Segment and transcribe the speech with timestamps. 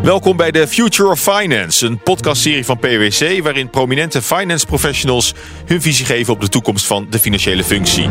[0.00, 5.34] Welkom bij de Future of Finance, een podcastserie van PwC waarin prominente finance professionals
[5.66, 8.08] hun visie geven op de toekomst van de financiële functie.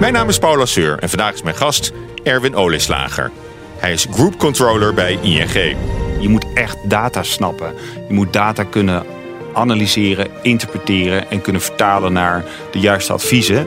[0.00, 1.92] Mijn naam is Paula Seur en vandaag is mijn gast
[2.22, 3.30] Erwin Oleslager.
[3.76, 5.76] Hij is Group Controller bij ING.
[6.20, 7.74] Je moet echt data snappen.
[8.08, 9.06] Je moet data kunnen
[9.52, 13.66] analyseren, interpreteren en kunnen vertalen naar de juiste adviezen.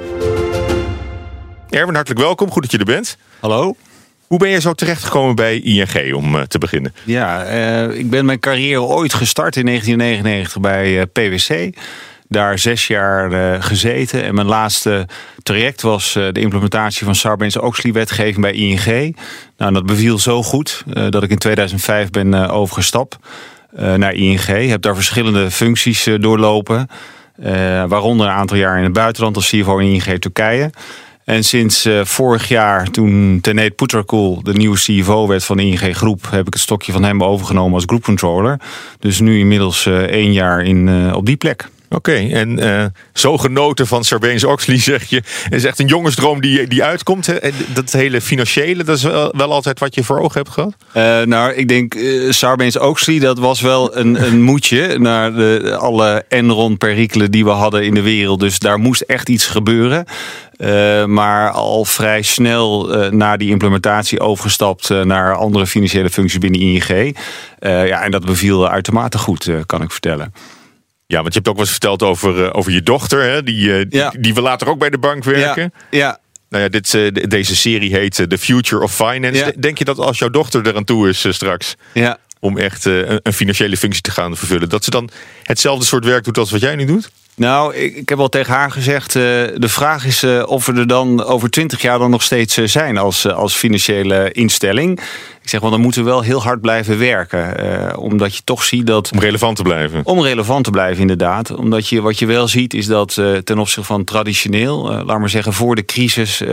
[1.70, 2.52] Erwin, hartelijk welkom.
[2.52, 3.18] Goed dat je er bent.
[3.40, 3.76] Hallo.
[4.28, 6.94] Hoe ben je zo terechtgekomen bij ING om uh, te beginnen?
[7.04, 11.78] Ja, uh, ik ben mijn carrière ooit gestart in 1999 bij uh, PwC.
[12.30, 14.24] Daar zes jaar gezeten.
[14.24, 15.08] En mijn laatste
[15.44, 19.16] traject was de implementatie van Sarbanes-Oxley-wetgeving bij ING.
[19.58, 23.18] Nou, dat beviel zo goed dat ik in 2005 ben overgestapt
[23.96, 24.46] naar ING.
[24.46, 26.88] Heb daar verschillende functies doorlopen.
[27.88, 30.70] waaronder een aantal jaar in het buitenland als CFO in ING Turkije.
[31.28, 35.96] En sinds uh, vorig jaar, toen Tenet Poeterkoel de nieuwe CEO werd van de ING
[35.96, 38.60] Groep, heb ik het stokje van hem overgenomen als groepcontroller.
[39.00, 41.70] Dus nu inmiddels uh, één jaar in, uh, op die plek.
[41.90, 45.22] Oké, en uh, zo genoten van Sarbanes-Oxley zeg je.
[45.50, 47.26] Is echt een jongensdroom die, die uitkomt.
[47.26, 47.38] Hè?
[47.74, 50.74] Dat hele financiële, dat is wel, altijd wat je voor ogen hebt gehad?
[50.94, 56.26] Uh, nou, ik denk uh, Sarbanes-Oxley, dat was wel een, een moedje naar de, alle
[56.28, 58.40] Enron-perikelen die we hadden in de wereld.
[58.40, 60.06] Dus daar moest echt iets gebeuren.
[61.06, 67.18] Maar al vrij snel uh, na die implementatie overgestapt naar andere financiële functies binnen ING.
[67.60, 70.34] ja, en dat beviel uitermate goed, kan ik vertellen.
[71.08, 73.44] Ja, want je hebt ook wat verteld over, over je dochter, hè?
[73.44, 74.10] Die, ja.
[74.10, 75.74] die, die wil later ook bij de bank werken.
[75.90, 76.00] Ja.
[76.00, 76.20] ja.
[76.50, 79.46] Nou ja, dit, deze serie heet The Future of Finance.
[79.46, 79.52] Ja.
[79.60, 82.18] Denk je dat als jouw dochter eraan toe is straks, ja.
[82.40, 85.10] om echt een financiële functie te gaan vervullen, dat ze dan
[85.44, 87.10] hetzelfde soort werk doet als wat jij nu doet?
[87.38, 89.24] Nou, ik, ik heb al tegen haar gezegd, uh,
[89.56, 92.68] de vraag is uh, of we er dan over twintig jaar dan nog steeds uh,
[92.68, 95.00] zijn als, als financiële instelling.
[95.42, 97.98] Ik zeg, want dan moeten we wel heel hard blijven werken.
[97.98, 99.12] omdat je toch ziet dat...
[99.14, 100.02] Om relevant te blijven.
[100.04, 101.56] Om relevant te blijven, inderdaad.
[101.56, 105.54] Omdat je, wat je wel ziet is dat ten opzichte van traditioneel, laat maar zeggen
[105.54, 106.44] voor de crisis,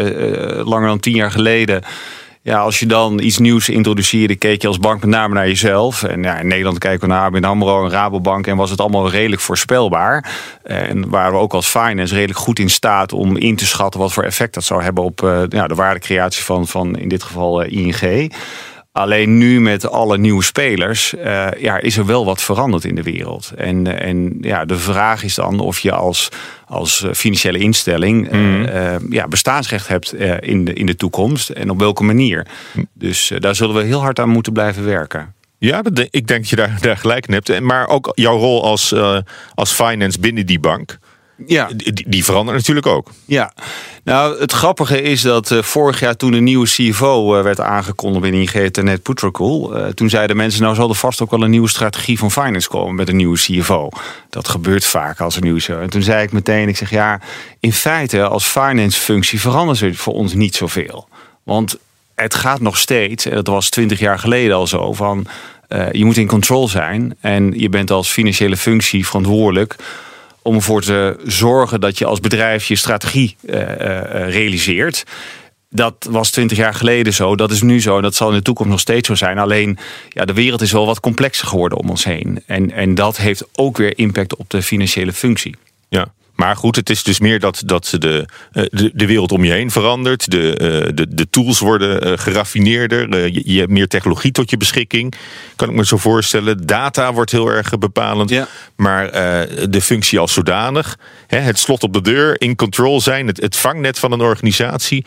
[0.64, 1.82] langer dan tien jaar geleden
[2.44, 6.02] ja, als je dan iets nieuws introduceerde, keek je als bank met name naar jezelf.
[6.02, 9.10] En ja, in Nederland kijken we naar ABN AMRO en Rabobank en was het allemaal
[9.10, 10.32] redelijk voorspelbaar.
[10.62, 14.12] En waren we ook als finance redelijk goed in staat om in te schatten wat
[14.12, 17.64] voor effect dat zou hebben op uh, ja, de waardecreatie van, van in dit geval
[17.64, 18.32] uh, ING.
[18.96, 23.02] Alleen nu met alle nieuwe spelers uh, ja, is er wel wat veranderd in de
[23.02, 23.52] wereld.
[23.56, 26.28] En, en ja, de vraag is dan of je als,
[26.66, 28.62] als financiële instelling mm.
[28.62, 32.46] uh, ja, bestaansrecht hebt uh, in, de, in de toekomst en op welke manier.
[32.72, 32.86] Mm.
[32.92, 35.34] Dus daar zullen we heel hard aan moeten blijven werken.
[35.58, 37.60] Ja, ik denk dat je daar, daar gelijk in hebt.
[37.60, 38.94] Maar ook jouw rol als,
[39.54, 40.98] als finance binnen die bank.
[41.46, 41.68] Ja.
[41.76, 43.10] Die, die verandert natuurlijk ook.
[43.24, 43.52] Ja,
[44.04, 48.22] nou het grappige is dat uh, vorig jaar toen een nieuwe CFO uh, werd aangekondigd
[48.22, 49.76] binnen ING Tenet Putracool.
[49.76, 52.68] Uh, toen zeiden mensen nou zal er vast ook wel een nieuwe strategie van finance
[52.68, 53.88] komen met een nieuwe CFO.
[54.30, 55.80] Dat gebeurt vaak als een nieuwe CFO.
[55.80, 57.20] En toen zei ik meteen, ik zeg ja,
[57.60, 61.08] in feite als finance functie verandert er voor ons niet zoveel.
[61.42, 61.78] Want
[62.14, 65.26] het gaat nog steeds, en dat was twintig jaar geleden al zo, van
[65.92, 67.16] je moet in control zijn.
[67.20, 69.76] En je bent als financiële functie verantwoordelijk
[70.44, 73.68] om ervoor te zorgen dat je als bedrijf je strategie uh, uh,
[74.30, 75.04] realiseert.
[75.70, 78.42] Dat was twintig jaar geleden zo, dat is nu zo en dat zal in de
[78.42, 79.38] toekomst nog steeds zo zijn.
[79.38, 79.78] Alleen
[80.08, 82.42] ja, de wereld is wel wat complexer geworden om ons heen.
[82.46, 85.56] En, en dat heeft ook weer impact op de financiële functie.
[85.88, 86.12] Ja.
[86.34, 89.52] Maar goed, het is dus meer dat, dat de, eh, de, de wereld om je
[89.52, 90.30] heen verandert.
[90.30, 93.32] De, eh, de, de tools worden eh, geraffineerder.
[93.32, 95.14] Je, je, hebt meer technologie tot je beschikking.
[95.56, 96.66] Kan ik me zo voorstellen.
[96.66, 98.30] Data wordt heel erg bepalend.
[98.30, 98.48] Ja.
[98.76, 99.10] Maar
[99.70, 100.98] de functie als zodanig.
[101.26, 103.26] Hè, het slot op de deur, in control zijn.
[103.26, 105.04] Het, het vangnet van een organisatie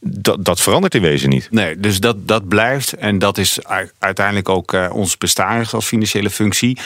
[0.00, 1.48] dat, dat verandert in wezen niet.
[1.50, 2.92] Nee, dus dat, dat blijft.
[2.92, 3.58] En dat is
[3.98, 6.78] uiteindelijk ook uh, ons bestaan als financiële functie.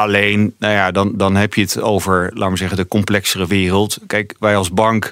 [0.00, 3.98] Alleen, nou ja, dan, dan heb je het over, laten we zeggen, de complexere wereld.
[4.06, 5.10] Kijk, wij als bank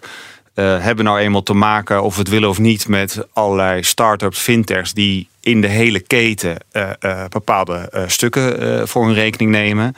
[0.55, 4.39] uh, hebben nou eenmaal te maken, of we het willen of niet, met allerlei start-ups,
[4.39, 9.95] fintechs die in de hele keten uh, bepaalde stukken voor hun rekening nemen.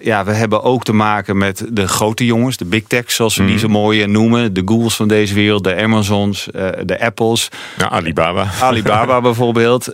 [0.00, 3.42] Ja, we hebben ook te maken met de grote jongens, de big techs zoals we
[3.42, 3.60] die mhm.
[3.60, 4.54] zo mooi noemen.
[4.54, 6.48] De Googles van deze wereld, de Amazons,
[6.84, 7.48] de Apples.
[7.78, 8.46] Ja, Alibaba.
[8.60, 9.92] Alibaba bijvoorbeeld.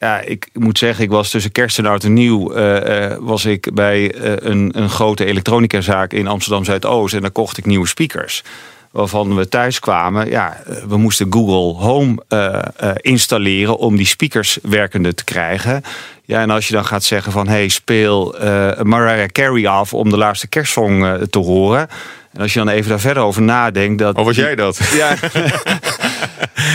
[0.00, 2.56] Ja, ik moet zeggen, ik was tussen kerst en oud en nieuw...
[2.56, 4.14] Uh, was ik bij
[4.44, 7.14] een, een grote elektronicazaak in Amsterdam-Zuidoost...
[7.14, 8.42] en daar kocht ik nieuwe speakers
[8.90, 10.30] waarvan we thuis kwamen.
[10.30, 15.82] Ja, we moesten Google Home uh, uh, installeren om die speakers werkende te krijgen.
[16.24, 20.10] Ja, en als je dan gaat zeggen van hey, speel uh, Mariah Carey af om
[20.10, 21.88] de laatste kerstsong te horen.
[22.32, 23.98] En als je dan even daar verder over nadenkt.
[23.98, 24.80] Dat, oh, was jij dat?
[24.94, 25.14] Ja.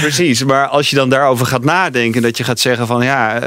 [0.01, 3.39] Precies, maar als je dan daarover gaat nadenken, dat je gaat zeggen van ja,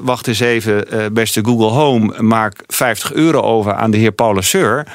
[0.00, 4.86] wacht eens even, beste Google Home, maak 50 euro over aan de heer Paul Seur.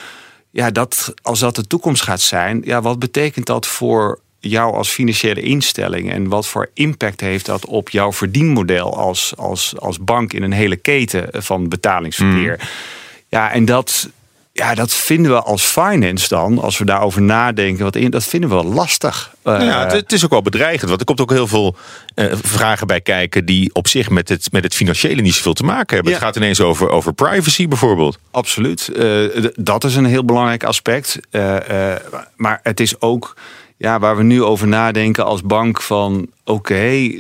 [0.52, 4.90] Ja, dat, als dat de toekomst gaat zijn, ja, wat betekent dat voor jou als
[4.90, 10.34] financiële instelling en wat voor impact heeft dat op jouw verdienmodel als, als, als bank
[10.34, 12.60] in een hele keten van betalingsverkeer?
[12.62, 12.68] Mm.
[13.30, 14.10] Ja, en dat,
[14.57, 18.50] ja, dat vinden we als finance dan, als we daarover nadenken, wat in, dat vinden
[18.50, 19.33] we wel lastig.
[19.44, 21.75] Nou ja, het, het, is ook wel bedreigend, want er komt ook heel veel
[22.15, 25.63] uh, vragen bij kijken die op zich met het, met het financiële niet zoveel te
[25.63, 26.13] maken hebben.
[26.13, 28.19] Het gaat ineens over, over privacy bijvoorbeeld.
[28.31, 31.19] Absoluut, uh, dat is een heel belangrijk aspect.
[31.31, 31.56] Uh,
[32.36, 33.36] maar het is ook
[33.77, 37.12] ja, waar we nu over nadenken als bank van oké,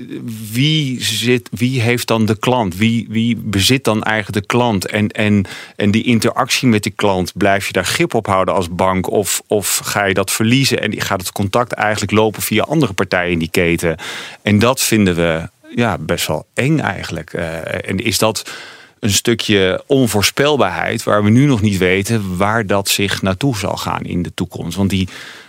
[0.51, 2.75] wie zit, wie heeft dan de klant?
[2.75, 4.85] Wie, wie bezit dan eigenlijk de klant?
[4.85, 5.45] En, en,
[5.75, 9.09] en die interactie met die klant, blijf je daar grip op houden als bank?
[9.09, 13.31] Of, of ga je dat verliezen en gaat het contact eigenlijk lopen via andere partijen
[13.31, 13.97] in die keten?
[14.41, 17.33] En dat vinden we ja, best wel eng eigenlijk.
[17.33, 18.51] Uh, en is dat
[18.99, 24.03] een stukje onvoorspelbaarheid waar we nu nog niet weten waar dat zich naartoe zal gaan
[24.03, 24.77] in de toekomst?
[24.77, 25.07] Want die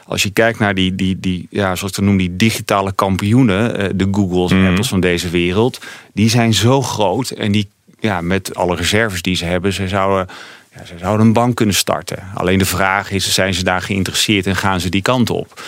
[0.08, 3.76] als je kijkt naar die, die, die ja, zoals ik het noem, die digitale kampioenen,
[3.76, 4.66] eh, de Googles en mm.
[4.66, 5.81] Apples van deze wereld,
[6.12, 7.69] die zijn zo groot en die,
[8.00, 10.26] ja, met alle reserves die ze hebben, ze zouden,
[10.75, 12.19] ja, ze zouden een bank kunnen starten.
[12.34, 15.62] Alleen de vraag is, zijn ze daar geïnteresseerd en gaan ze die kant op?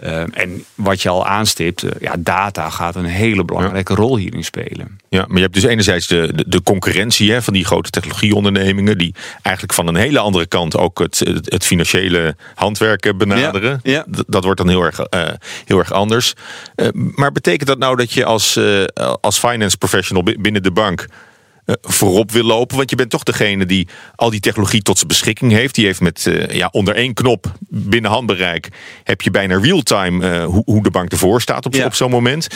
[0.00, 4.44] Ehm, en wat je al aanstipt, uh, ja, data gaat een hele belangrijke rol hierin
[4.44, 4.98] spelen.
[5.08, 9.14] Ja, maar je hebt dus enerzijds de, de, concurrentie hè, van die grote technologieondernemingen, die
[9.42, 13.80] eigenlijk van een hele andere kant ook het, het, financiële handwerk benaderen.
[13.82, 15.22] Ja, Dat, wordt dan heel erg, uh,
[15.64, 16.34] heel erg anders.
[16.76, 18.58] Uh, maar betekent dat nou dat je als,
[19.20, 21.06] als finance professional binnen de bank
[21.80, 22.76] voorop wil lopen.
[22.76, 25.74] Want je bent toch degene die al die technologie tot zijn beschikking heeft.
[25.74, 28.68] Die heeft met uh, ja, onder één knop binnen handbereik
[29.04, 32.48] heb je bijna real-time uh, hoe, hoe, de bank ervoor staat op, op zo'n moment.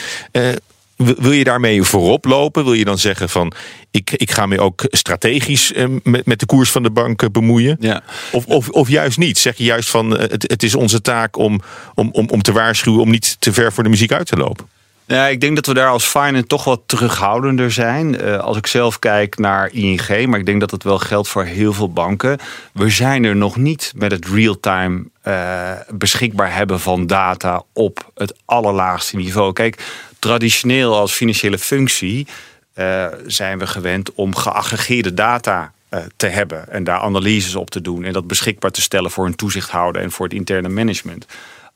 [0.96, 2.64] wil je daarmee voorop lopen?
[2.64, 3.52] Wil je dan zeggen van
[3.90, 5.72] ik, ik ga me ook strategisch
[6.02, 7.76] met, met de koers van de bank bemoeien?
[7.80, 8.02] Ja.
[8.32, 9.38] Of, of, of juist niet?
[9.38, 11.60] Zeg je juist van het, het is onze taak om,
[11.94, 14.66] om, om, om te waarschuwen om niet te ver voor de muziek uit te lopen?
[15.08, 18.24] Ja, ik denk dat we daar als finance toch wat terughoudender zijn.
[18.24, 21.44] Uh, als ik zelf kijk naar ING, maar ik denk dat het wel geldt voor
[21.44, 22.38] heel veel banken.
[22.72, 28.34] We zijn er nog niet met het real-time uh, beschikbaar hebben van data op het
[28.44, 29.52] allerlaagste niveau.
[29.52, 29.82] Kijk,
[30.18, 32.26] traditioneel als financiële functie
[32.74, 35.72] uh, zijn we gewend om geaggregeerde data
[36.16, 39.36] te hebben en daar analyses op te doen en dat beschikbaar te stellen voor een
[39.36, 41.26] toezichthouder en voor het interne management.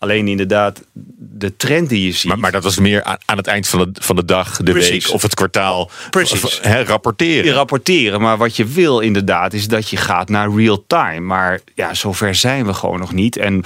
[0.03, 0.83] Alleen inderdaad,
[1.19, 2.31] de trend die je ziet.
[2.31, 4.73] Maar, maar dat was meer aan, aan, het eind van de, van de dag, de
[4.73, 5.91] week of het kwartaal.
[6.11, 6.59] Precies.
[6.63, 7.45] He, rapporteren.
[7.45, 8.21] Je rapporteren.
[8.21, 11.21] Maar wat je wil inderdaad is dat je gaat naar real time.
[11.21, 13.37] Maar ja, zover zijn we gewoon nog niet.
[13.37, 13.65] En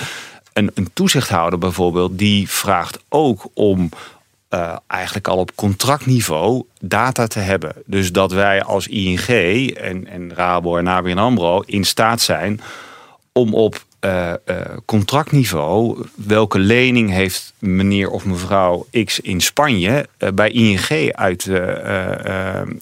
[0.52, 3.90] een, een toezichthouder bijvoorbeeld, die vraagt ook om
[4.50, 7.72] uh, eigenlijk al op contractniveau data te hebben.
[7.86, 9.28] Dus dat wij als ING
[9.76, 12.60] en, en Rabo en ABN AMRO in staat zijn
[13.32, 20.28] om op uh, uh, contractniveau, welke lening heeft meneer of mevrouw X in Spanje uh,
[20.34, 21.50] bij ING uit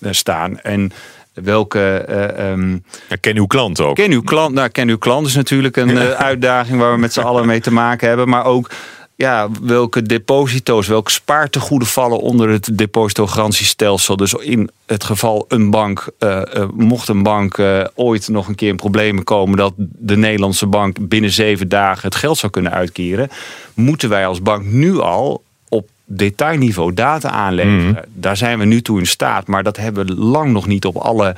[0.00, 0.92] staan en
[1.34, 2.06] welke.
[2.40, 3.94] Um, ja, ken uw klant ook.
[3.94, 5.98] Ken uw klant, nou, ken uw klant is natuurlijk een
[6.30, 8.70] uitdaging waar we met z'n allen mee te maken hebben, maar ook
[9.16, 14.16] ja, welke deposito's, welke spaartegoeden vallen onder het depositogarantiestelsel.
[14.16, 18.54] Dus in het geval een bank, uh, uh, mocht een bank uh, ooit nog een
[18.54, 22.72] keer in problemen komen dat de Nederlandse bank binnen zeven dagen het geld zou kunnen
[22.72, 23.28] uitkeren,
[23.74, 27.86] moeten wij als bank nu al op detailniveau data aanleveren.
[27.86, 27.98] Mm.
[28.12, 30.96] Daar zijn we nu toe in staat, maar dat hebben we lang nog niet op
[30.96, 31.36] alle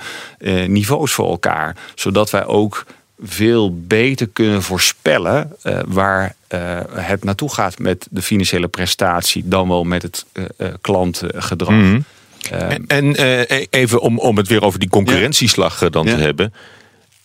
[0.67, 1.77] niveaus voor elkaar.
[1.95, 2.87] Zodat wij ook
[3.23, 9.69] veel beter kunnen voorspellen uh, waar uh, het naartoe gaat met de financiële prestatie dan
[9.69, 11.71] wel met het uh, klantgedrag.
[11.71, 12.05] Mm
[12.51, 16.55] en, en e-, even om, om het weer over die concurrentieslag dan te hebben.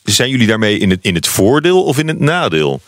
[0.04, 2.82] Zijn jullie daarmee in het, in het voordeel of in het nadeel?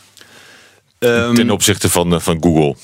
[0.99, 2.75] Um, ten opzichte van, van Google?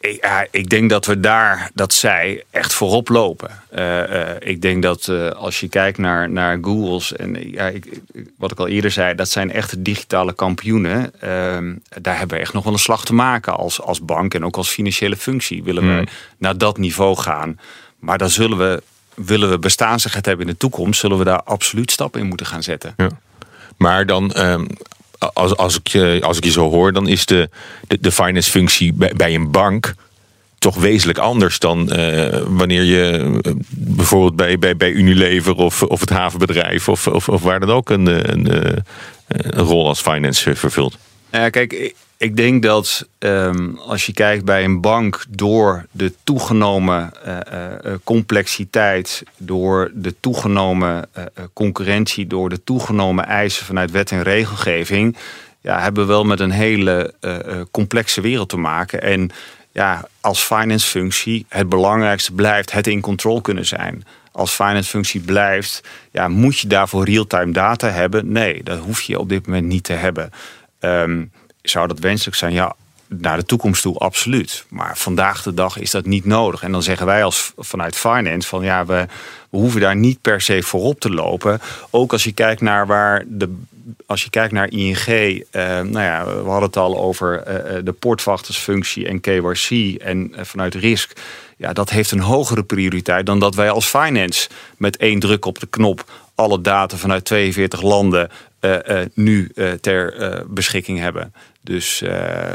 [0.00, 3.50] Ja, ik denk dat we daar, dat zij echt voorop lopen.
[3.74, 8.00] Uh, uh, ik denk dat uh, als je kijkt naar, naar Google's en ja, ik,
[8.36, 11.20] wat ik al eerder zei, dat zijn echt digitale kampioenen.
[11.20, 14.44] Ehm, daar hebben we echt nog wel een slag te maken als, als bank en
[14.44, 15.62] ook als financiële functie.
[15.62, 16.06] Willen we mm.
[16.38, 17.58] naar dat niveau gaan.
[17.98, 18.82] Maar dan zullen we,
[19.14, 22.62] willen we bestaansrecht hebben in de toekomst, zullen we daar absoluut stappen in moeten gaan
[22.62, 22.94] zetten.
[22.96, 23.08] Ja.
[23.76, 24.66] Maar dan, um,
[25.18, 27.48] als, als, ik, je, als ik je zo hoor, dan is de,
[27.86, 29.94] de, de finance functie bij, bij een bank
[30.58, 36.00] toch wezenlijk anders dan uh, wanneer je uh, bijvoorbeeld bij, bij, bij Unilever of, of
[36.00, 38.52] het havenbedrijf of, of, waar dan ook een, een,
[39.26, 40.96] een rol als finance vervult.
[41.30, 47.12] Ja, kijk, ik denk dat um, als je kijkt bij een bank door de toegenomen
[47.26, 51.08] uh, uh, complexiteit, door de toegenomen
[51.52, 55.16] concurrentie, door de toegenomen eisen vanuit wet en regelgeving,
[55.60, 57.14] ja, hebben we wel met een hele
[57.70, 59.02] complexe wereld te maken.
[59.02, 59.30] En
[59.72, 64.04] ja, als finance functie, het belangrijkste blijft het in control kunnen zijn.
[64.32, 65.82] Als finance functie blijft,
[66.12, 68.32] ja, moet je daarvoor real-time data hebben?
[68.32, 70.30] Nee, dat hoef je op dit moment niet te hebben.
[70.80, 71.32] Um,
[71.62, 72.52] zou dat wenselijk zijn?
[72.52, 72.74] Ja,
[73.06, 74.64] naar de toekomst toe absoluut.
[74.68, 76.62] Maar vandaag de dag is dat niet nodig.
[76.62, 79.06] En dan zeggen wij als vanuit finance van ja, we,
[79.48, 81.60] hoeven daar niet per se voorop te lopen.
[81.90, 83.56] Ook als je kijkt naar waar de
[84.06, 87.84] als je kijkt naar ING, eh, nou ja, we hadden het al over eh, eh
[87.84, 91.12] de portvachtersfunctie en KYC en eh, vanuit risk.
[91.56, 95.58] Ja, dat heeft een hogere prioriteit dan dat wij als finance met één druk op
[95.58, 96.04] de knop
[96.34, 98.30] alle data vanuit 42 landen
[99.14, 100.14] nu ter
[100.48, 101.32] beschikking hebben.
[101.60, 102.02] Dus,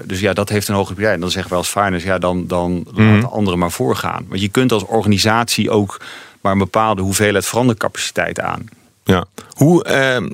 [0.03, 1.15] dus ja, dat heeft een hoge prioriteit.
[1.15, 4.25] En dan zeggen we als finance, ja, dan, dan mm laten anderen maar voorgaan.
[4.27, 6.01] Want je kunt als organisatie ook
[6.41, 8.67] maar een bepaalde hoeveelheid verandercapaciteit aan.
[9.03, 9.25] Ja.
[9.49, 10.29] Hoe, ehm,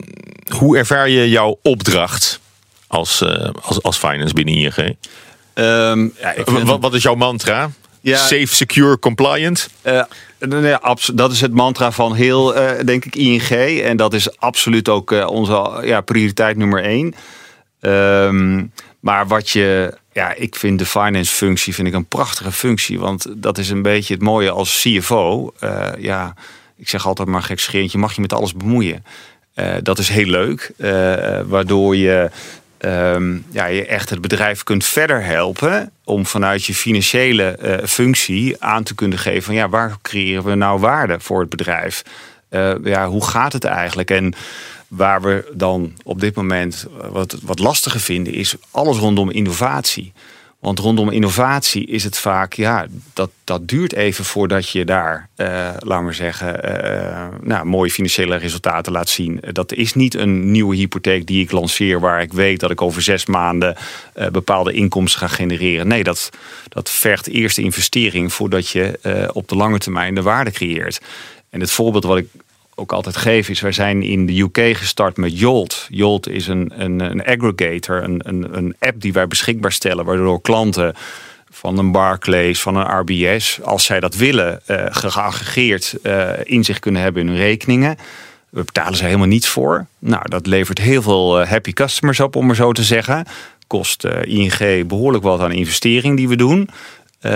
[0.58, 2.40] hoe ervaar je jouw opdracht
[2.88, 3.24] als,
[3.62, 4.98] als, als finance binnen ING?
[5.54, 7.72] Um, ja, wat, wat is jouw mantra?
[8.02, 9.70] Ja, Safe, secure, compliant?
[9.84, 10.04] Uh,
[10.40, 10.76] nee,
[11.14, 13.82] dat is het mantra van heel, uh, denk ik, ING.
[13.82, 17.16] En dat is absoluut ook uh, onze ja, prioriteit nummer één.
[17.82, 23.00] Um, maar wat je, ja, ik vind de finance functie vind ik een prachtige functie.
[23.00, 25.54] Want dat is een beetje het mooie als CFO.
[25.98, 26.34] ja,
[26.78, 29.04] ik zeg altijd maar gek scheentje, mag je met alles bemoeien.
[29.82, 30.72] dat is heel leuk,
[31.48, 32.30] waardoor je
[32.86, 38.64] um, ja, je echt het bedrijf kunt verder helpen om vanuit je financiële uh, functie
[38.64, 42.04] aan te kunnen geven van ja, waar creëren we nou waarde voor het bedrijf?
[42.50, 44.12] Uh, ja, hoe gaat het eigenlijk?
[44.12, 44.34] En
[44.88, 50.14] waar we dan op dit moment wat, wat lastiger vinden, is alles rondom innovatie.
[50.60, 55.70] Want rondom innovatie is het vaak, ja, dat, dat duurt even voordat je daar, uh,
[55.80, 59.42] laat maar zeggen, uh, nou, mooie financiële resultaten laat zien.
[59.52, 63.02] Dat is niet een nieuwe hypotheek die ik lanceer, waar ik weet dat ik over
[63.02, 63.76] zes maanden
[64.16, 65.88] uh, bepaalde inkomsten ga genereren.
[65.88, 66.30] Nee, dat,
[66.70, 69.00] dat vergt eerst investering voordat je
[69.34, 71.02] op de lange termijn de waarde creëert.
[71.50, 72.28] En het voorbeeld wat ik
[72.80, 75.88] ook altijd geef is, wij zijn in de UK gestart met Jolt.
[75.90, 80.42] Jolt is een, een, een aggregator, een, een, een app die wij beschikbaar stellen, waardoor
[80.42, 80.96] klanten
[81.50, 87.02] van een Barclays, van een RBS, als zij dat willen, uh, geaggregeerd uh, inzicht kunnen
[87.02, 87.98] hebben in hun rekeningen.
[88.50, 89.86] We betalen ze helemaal niets voor.
[90.00, 93.26] Nou, dat levert heel veel uh, happy customers op, om maar zo te zeggen.
[93.68, 96.70] Kost ING behoorlijk wat aan investering die we doen.
[97.22, 97.32] Uh,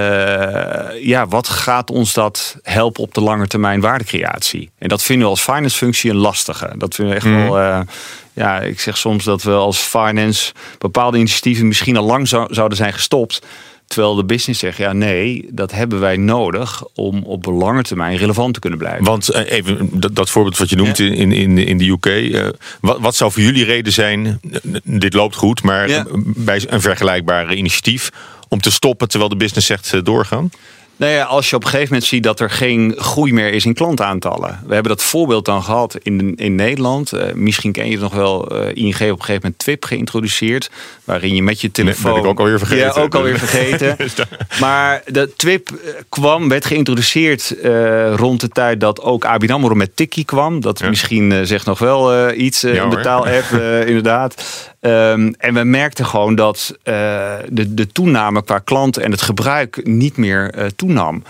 [1.06, 4.70] ja, wat gaat ons dat helpen op de lange termijn waardecreatie?
[4.78, 6.74] En dat vinden we als finance functie een lastige.
[6.78, 7.44] Dat vinden we echt mm.
[7.44, 7.60] wel.
[7.60, 7.80] Uh,
[8.34, 12.78] ja, ik zeg soms dat we als finance bepaalde initiatieven misschien al lang zou, zouden
[12.78, 13.42] zijn gestopt.
[13.88, 18.54] Terwijl de business zegt, ja nee, dat hebben wij nodig om op lange termijn relevant
[18.54, 19.04] te kunnen blijven.
[19.04, 21.06] Want uh, even dat, dat, voorbeeld wat je noemt ja.
[21.06, 22.06] in, in, in de UK.
[22.06, 22.48] Uh,
[22.82, 24.40] wat, wat zou voor jullie reden zijn,
[24.84, 26.06] dit loopt goed, maar ja.
[26.24, 28.10] bij een vergelijkbare initiatief
[28.54, 30.52] om te stoppen terwijl de business zegt eh, doorgaan?
[30.96, 33.66] Nou ja, als je op een gegeven moment ziet dat er geen groei meer is
[33.66, 34.60] in klantaantallen.
[34.66, 37.14] We hebben dat voorbeeld dan gehad in, in Nederland.
[37.14, 38.62] Uh, misschien ken je het nog wel.
[38.62, 40.72] Uh, ING op een gegeven moment Twip geïntroduceerd.
[41.04, 42.04] Waarin je met je telefoon...
[42.04, 42.86] Dat ben ik ook alweer vergeten.
[42.86, 43.98] Ja, ook alweer vergeten.
[44.60, 45.70] maar de Twip
[46.10, 50.62] kwam, werd geïntroduceerd uh, rond de tijd dat ook ABN AMRO met Tikkie kwam.
[50.62, 50.90] Dat ja.
[50.90, 52.62] misschien zegt nog wel iets.
[52.62, 53.52] Ja, een betaal-app,
[53.88, 54.44] inderdaad.
[54.86, 56.94] Um, en we merkten gewoon dat uh,
[57.50, 61.24] de, de toename qua klanten en het gebruik niet meer uh, toenam.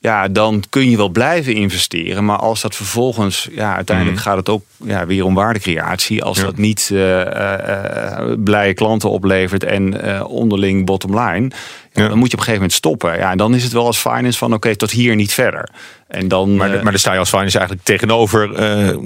[0.00, 2.24] Ja, dan kun je wel blijven investeren.
[2.24, 4.22] Maar als dat vervolgens, ja, uiteindelijk mm.
[4.22, 6.24] gaat het ook ja, weer om waardecreatie.
[6.24, 6.44] Als ja.
[6.44, 11.50] dat niet uh, blije klanten oplevert en onderling bottom line.
[11.92, 12.08] Ja.
[12.08, 13.18] Dan moet je op een gegeven moment stoppen.
[13.18, 15.68] Ja, en dan is het wel als finance van oké, okay, tot hier niet verder.
[16.08, 18.96] En dan, maar, uh, maar dan sta je als finance eigenlijk tegenover uh,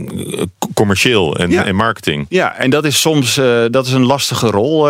[0.74, 1.64] commercieel en, ja.
[1.64, 2.26] en, marketing.
[2.28, 4.82] Ja, en dat is soms uh, dat is een lastige rol.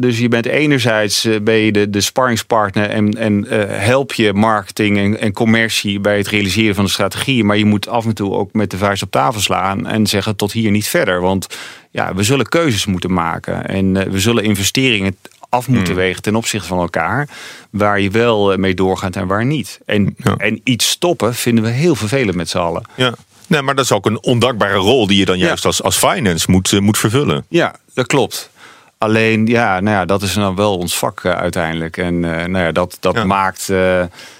[0.00, 5.20] dus je bent enerzijds ben je de, de sparringspartner en, en help je marketing en,
[5.20, 7.44] en commercie bij het realiseren van de strategie.
[7.44, 10.36] Maar je moet af en toe ook met de vuist op tafel slaan en zeggen
[10.36, 11.20] tot hier niet verder.
[11.20, 11.46] Want
[11.90, 15.16] ja, we zullen keuzes moeten maken en we zullen investeringen
[15.50, 16.02] af moeten hmm.
[16.02, 17.28] wegen ten opzichte van elkaar.
[17.70, 19.80] Waar je wel mee doorgaat en waar niet.
[19.86, 20.34] En, ja.
[20.36, 22.82] en iets stoppen vinden we heel vervelend met z'n allen.
[22.94, 23.14] Ja.
[23.46, 25.68] Nee, maar dat is ook een ondankbare rol die je dan juist ja.
[25.68, 27.44] als, als finance moet, uh, moet vervullen.
[27.48, 28.50] Ja, dat klopt.
[28.98, 31.96] Alleen, ja, nou ja, dat is dan wel ons vak uh, uiteindelijk.
[31.96, 33.24] En uh, nou ja, dat, dat ja.
[33.24, 33.72] maakt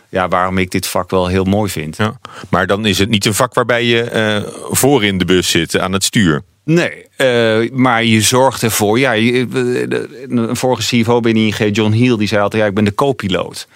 [0.09, 1.97] ja, waarom ik dit vak wel heel mooi vind.
[1.97, 2.19] Ja.
[2.49, 5.93] Maar dan is het niet een vak waarbij je voor in de bus zit aan
[5.93, 6.43] het stuur.
[6.65, 8.99] Nee, uh, maar je zorgt ervoor.
[8.99, 12.95] Ja, een vorige CFO binnen ING, John Hill, die zei altijd: ja, ik ben de
[12.95, 13.69] co-piloot.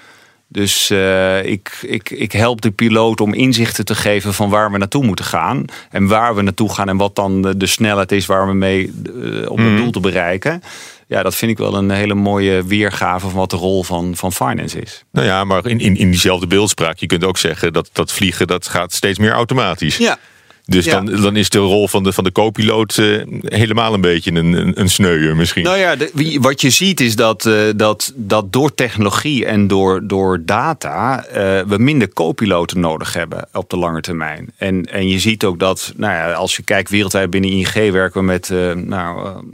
[0.49, 4.79] Dus uh, ik, ik, ik help de piloot om inzichten te geven van waar we
[4.79, 5.64] naartoe moeten gaan.
[5.91, 8.93] En waar we naartoe gaan en wat dan de, de snelheid is waar we mee
[9.17, 9.76] uh, op het mm.
[9.76, 10.62] doel te bereiken.
[11.07, 14.33] Ja, dat vind ik wel een hele mooie weergave van wat de rol van, van
[14.33, 15.05] finance is.
[15.12, 18.47] Nou ja, maar in, in, in diezelfde beeldspraak, je kunt ook zeggen dat dat vliegen
[18.47, 19.97] dat gaat steeds meer automatisch.
[19.97, 20.19] Ja,
[20.66, 24.33] dus dan, dan is de rol van de, van de co-piloot uh, helemaal een beetje
[24.33, 25.64] een, een, een sneuier misschien.
[25.64, 30.06] Nou ja, de, wat je ziet is dat, uh, dat, dat door technologie en door,
[30.06, 34.52] door data uh, we minder co-piloten nodig hebben op de lange termijn.
[34.56, 38.21] En, en je ziet ook dat, nou ja, als je kijkt wereldwijd binnen ING werken
[38.21, 38.52] we met
[38.87, 39.44] nou,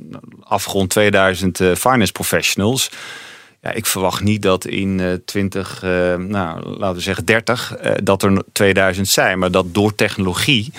[0.42, 2.90] afgrond 2000 finance professionals.
[3.62, 7.92] Ja, ik verwacht niet dat in uh, 20, uh, nou, laten we zeggen 30, uh,
[8.02, 9.38] dat er 2000 zijn.
[9.38, 10.72] Maar dat door technologie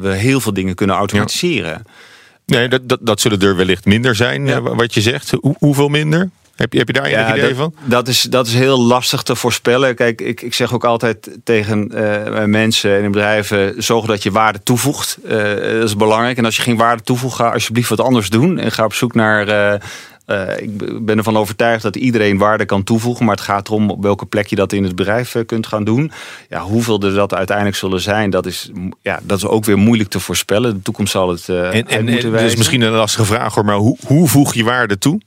[0.00, 1.84] we heel veel dingen kunnen automatiseren.
[1.84, 2.56] Ja.
[2.56, 4.60] Nee, dat, dat, dat zullen er wellicht minder zijn, ja.
[4.60, 5.30] wat je zegt.
[5.40, 6.30] Hoe, hoeveel minder?
[6.58, 7.74] Heb je, heb je daar ja, idee dat, van?
[7.84, 9.94] Dat is, dat is heel lastig te voorspellen.
[9.94, 14.62] Kijk, ik, ik zeg ook altijd tegen uh, mensen in bedrijven: zorg dat je waarde
[14.62, 15.18] toevoegt.
[15.24, 16.38] Uh, dat is belangrijk.
[16.38, 18.58] En als je geen waarde toevoegt, ga alsjeblieft wat anders doen.
[18.58, 19.48] En ga op zoek naar.
[19.48, 19.80] Uh,
[20.28, 23.24] uh, ik ben ervan overtuigd dat iedereen waarde kan toevoegen.
[23.24, 25.84] Maar het gaat erom op welke plek je dat in het bedrijf uh, kunt gaan
[25.84, 26.12] doen.
[26.48, 28.70] Ja, hoeveel er dat uiteindelijk zullen zijn, dat is,
[29.02, 30.74] ja, dat is ook weer moeilijk te voorspellen.
[30.74, 32.48] De toekomst zal het uh, en, en, moeten wijzen.
[32.48, 35.20] Dus misschien een lastige vraag hoor, maar hoe, hoe voeg je waarde toe?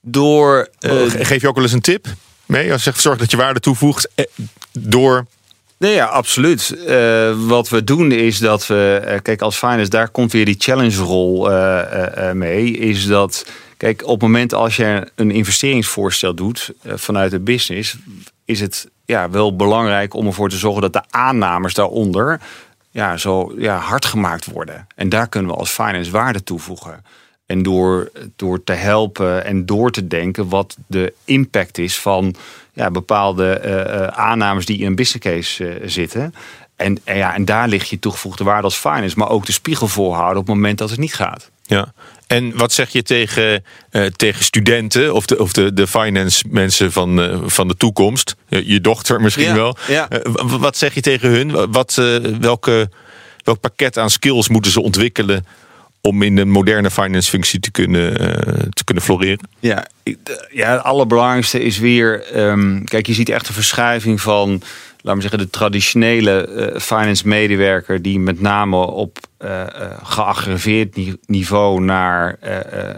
[0.00, 0.68] Door.
[1.08, 2.06] Geef je ook wel eens een tip
[2.46, 2.72] mee?
[2.72, 4.08] Als je zegt, zorg dat je waarde toevoegt
[4.72, 5.26] door
[5.78, 6.76] Nee, ja, absoluut.
[6.86, 10.54] Uh, wat we doen is dat we, uh, kijk, als finance, daar komt weer die
[10.58, 12.70] challenge-rol uh, mee.
[12.70, 13.46] Is dat
[13.78, 17.96] Kijk, op het moment als je een investeringsvoorstel doet uh, vanuit de business,
[18.44, 22.40] is het ja, wel belangrijk om ervoor te zorgen dat de aannames daaronder
[22.90, 24.86] ja, zo ja, hard gemaakt worden.
[24.94, 27.04] En daar kunnen we als finance waarde toevoegen.
[27.46, 32.34] En door, door te helpen en door te denken wat de impact is van
[32.72, 36.34] ja, bepaalde uh, aannames die in een business case zitten.
[36.76, 39.88] En, en, ja, en daar ligt je toegevoegde waarde als finance, maar ook de spiegel
[39.88, 41.50] voorhouden op het moment dat het niet gaat.
[41.62, 41.92] Ja,
[42.28, 46.92] en wat zeg je tegen, uh, tegen studenten of de, of de, de finance mensen
[46.92, 48.34] van, uh, van de toekomst?
[48.48, 49.76] je dochter misschien ja, wel.
[49.86, 50.08] Ja.
[50.10, 51.72] Uh, wat zeg je tegen hun?
[51.72, 51.94] Wat,
[52.40, 52.90] welke,
[53.44, 55.46] welk pakket aan skills moeten ze ontwikkelen
[56.00, 58.14] om in een moderne finance functie te kunnen,
[58.72, 59.48] te kunnen floreren?
[59.60, 59.86] Ja,
[60.52, 62.36] ja, het allerbelangrijkste is weer...
[62.36, 64.62] Um, kijk, je ziet echt een verschuiving van
[65.02, 69.64] laten we zeggen, de traditionele uh, finance medewerker die met name op uh,
[71.26, 72.38] niveau naar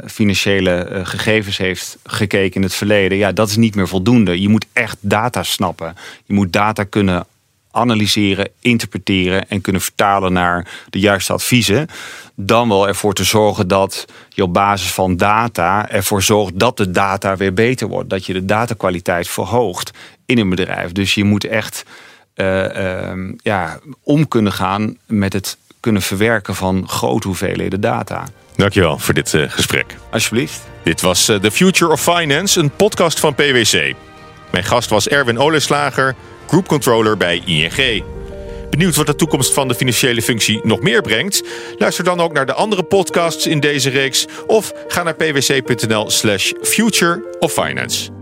[0.06, 3.18] financiële gegevens heeft gekeken in het verleden.
[3.18, 4.40] Ja, dat is niet meer voldoende.
[4.40, 5.94] Je moet echt data snappen.
[6.24, 7.26] Je moet data kunnen
[7.70, 11.88] analyseren, interpreteren en kunnen vertalen naar de juiste adviezen.
[12.34, 16.90] Dan wel ervoor te zorgen dat je op basis van data ervoor zorgt dat de
[16.90, 18.10] data weer beter wordt.
[18.10, 19.90] Dat je de datakwaliteit verhoogt
[20.26, 20.92] in een bedrijf.
[20.92, 21.84] Dus je moet echt
[22.34, 28.28] uh, uh, ja, om kunnen gaan met het kunnen verwerken van grote hoeveelheden data.
[28.56, 29.96] Dankjewel voor dit uh, gesprek.
[30.10, 30.60] Alsjeblieft.
[30.82, 33.94] Dit was The Future of Finance, een podcast van PwC.
[34.50, 36.14] Mijn gast was Erwin Oleslager,
[36.50, 38.04] Group Controller bij ING.
[38.70, 41.42] Benieuwd wat de toekomst van de financiële functie nog meer brengt?
[41.78, 47.36] Luister dan ook naar de andere podcasts in deze reeks of ga naar pwc.nl/slash future
[47.38, 48.19] of finance.